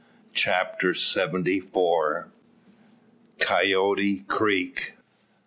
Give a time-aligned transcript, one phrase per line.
[0.33, 2.31] CHAPTER SEVENTY FOUR.
[3.37, 4.95] COYOTE CREEK.